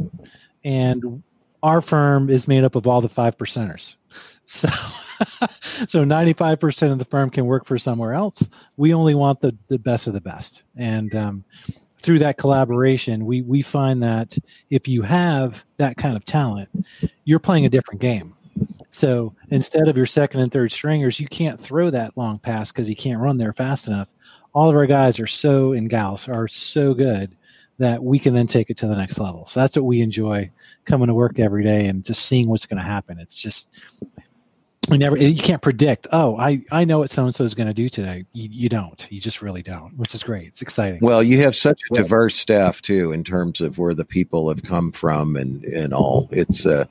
and 0.64 1.22
our 1.62 1.80
firm 1.80 2.32
is 2.32 2.48
made 2.48 2.64
up 2.64 2.74
of 2.74 2.88
all 2.88 3.02
the 3.02 3.10
five 3.10 3.38
percenters. 3.38 3.96
So, 4.52 4.68
so 5.88 6.04
95% 6.04 6.92
of 6.92 6.98
the 6.98 7.06
firm 7.06 7.30
can 7.30 7.46
work 7.46 7.68
for 7.68 7.78
somewhere 7.78 8.14
else. 8.14 8.50
We 8.78 8.96
only 8.96 9.14
want 9.14 9.42
the 9.42 9.56
the 9.68 9.78
best 9.78 10.08
of 10.08 10.14
the 10.14 10.22
best, 10.22 10.64
and 10.76 11.14
um, 11.14 11.44
through 12.02 12.18
that 12.20 12.40
collaboration, 12.40 13.28
we 13.28 13.44
we 13.44 13.62
find 13.62 14.02
that 14.02 14.36
if 14.72 14.88
you 14.88 15.04
have 15.04 15.64
that 15.78 15.98
kind 15.98 16.16
of 16.16 16.26
talent, 16.26 16.70
you're 17.26 17.38
playing 17.38 17.68
a 17.68 17.70
different 17.70 18.02
game. 18.02 18.34
So 18.90 19.36
instead 19.50 19.88
of 19.88 19.98
your 19.98 20.06
second 20.06 20.42
and 20.42 20.52
third 20.52 20.72
stringers, 20.72 21.20
you 21.20 21.28
can't 21.28 21.60
throw 21.60 21.90
that 21.92 22.18
long 22.18 22.40
pass 22.40 22.72
because 22.72 22.90
you 22.90 22.96
can't 22.96 23.20
run 23.20 23.38
there 23.38 23.54
fast 23.54 23.88
enough. 23.88 24.10
All 24.54 24.70
of 24.70 24.76
our 24.76 24.88
guys 24.88 25.20
are 25.20 25.28
so 25.28 25.74
and 25.74 25.90
gals 25.90 26.28
are 26.28 26.48
so 26.48 26.94
good 26.94 27.36
that 27.78 28.04
we 28.04 28.20
can 28.20 28.34
then 28.34 28.48
take 28.48 28.70
it 28.70 28.78
to 28.78 28.88
the 28.88 28.96
next 28.96 29.20
level. 29.20 29.46
So 29.46 29.60
that's 29.60 29.76
what 29.76 29.86
we 29.86 30.02
enjoy 30.02 30.52
coming 30.86 31.08
to 31.08 31.14
work 31.14 31.40
every 31.40 31.64
day 31.64 31.86
and 31.86 32.04
just 32.04 32.26
seeing 32.26 32.50
what's 32.50 32.66
going 32.66 32.82
to 32.82 32.88
happen. 32.88 33.20
It's 33.20 33.40
just 33.40 33.80
you 34.90 34.98
never 34.98 35.18
you 35.18 35.42
can't 35.42 35.62
predict 35.62 36.08
oh 36.12 36.38
i 36.38 36.62
i 36.72 36.84
know 36.84 37.00
what 37.00 37.12
so 37.12 37.24
and 37.24 37.36
so 37.36 37.44
is 37.44 37.54
going 37.54 37.68
to 37.68 37.74
do 37.74 37.90
today. 37.90 38.26
You, 38.34 38.50
you, 38.52 38.70
don't. 38.70 39.06
You 39.10 39.20
just 39.20 39.42
really 39.42 39.62
don't 39.62 39.96
which 39.98 40.16
is 40.16 40.24
great. 40.24 40.48
It's 40.48 40.62
exciting. 40.62 41.00
Well 41.02 41.22
you 41.22 41.40
have 41.42 41.56
such 41.56 41.82
a 41.92 41.96
diverse 41.96 42.36
staff 42.36 42.82
too 42.82 43.12
in 43.12 43.24
terms 43.24 43.62
of 43.62 43.78
where 43.78 43.94
the 43.94 44.06
people 44.06 44.50
have 44.50 44.64
come 44.64 44.92
from 44.92 45.36
and 45.36 45.64
and 45.66 45.94
all. 45.94 46.28
It's 46.32 46.66
uh 46.66 46.86